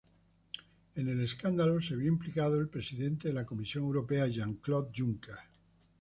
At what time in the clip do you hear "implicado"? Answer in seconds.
2.07-2.59